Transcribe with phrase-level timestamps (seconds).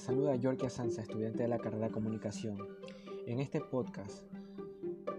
[0.00, 2.56] Les saluda Yorkia Sanza, estudiante de la carrera de Comunicación.
[3.26, 4.24] En este podcast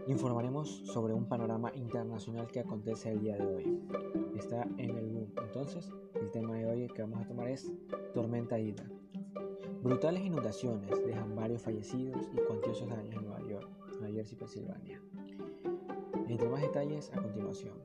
[0.08, 3.80] informaremos sobre un panorama internacional que acontece el día de hoy.
[4.36, 5.34] Está en el boom.
[5.44, 7.72] Entonces, el tema de hoy que vamos a tomar es
[8.16, 8.84] Tormenta Ida.
[9.84, 13.70] Brutales inundaciones dejan varios fallecidos y cuantiosos daños en Nueva York,
[14.00, 15.00] Nueva Jersey Pensilvania.
[16.28, 17.76] Entre más detalles a continuación.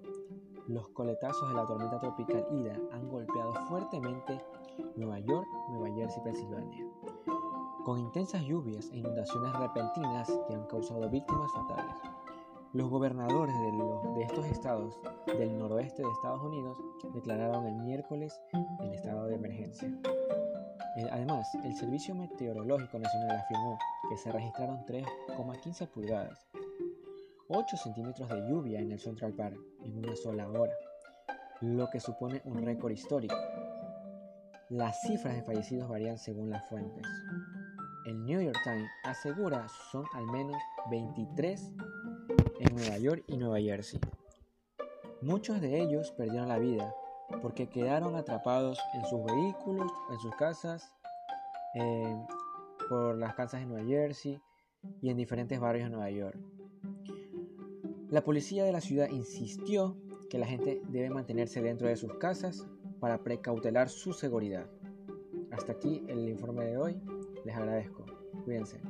[0.66, 3.25] Los coletazos de la tormenta tropical Ida han golpeado
[6.06, 6.86] Jersey Pensilvania,
[7.84, 11.96] con intensas lluvias e inundaciones repentinas que han causado víctimas fatales.
[12.72, 13.54] Los gobernadores
[14.14, 16.78] de, estos estados del noroeste de Estados Unidos
[17.12, 18.40] declararon el miércoles
[18.80, 19.88] el estado de emergencia.
[20.96, 23.76] Eh, además, el Servicio Meteorológico Nacional afirmó
[24.08, 26.46] que se registraron 3,15 pulgadas,
[27.48, 30.74] 8 centímetros de lluvia en el Central Park en una sola hora,
[31.62, 33.34] lo que supone un récord histórico.
[34.68, 37.06] Las cifras de fallecidos varían según las fuentes.
[38.04, 40.60] El New York Times asegura son al menos
[40.90, 41.72] 23
[42.58, 44.00] en Nueva York y Nueva Jersey.
[45.22, 46.92] Muchos de ellos perdieron la vida
[47.42, 50.92] porque quedaron atrapados en sus vehículos, en sus casas,
[51.76, 52.16] eh,
[52.88, 54.40] por las casas de Nueva Jersey
[55.00, 56.38] y en diferentes barrios de Nueva York.
[58.10, 59.96] La policía de la ciudad insistió
[60.28, 62.66] que la gente debe mantenerse dentro de sus casas
[63.00, 64.66] para precautelar su seguridad.
[65.50, 67.00] Hasta aquí el informe de hoy.
[67.44, 68.04] Les agradezco.
[68.44, 68.80] Cuídense.